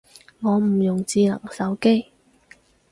[0.39, 2.07] 我唔用智能手機